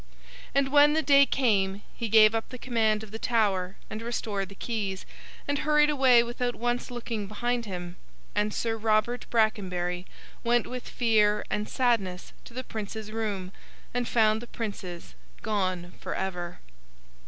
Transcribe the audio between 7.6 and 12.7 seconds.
him; and Sir Robert Brackenbury went with fear and sadness to the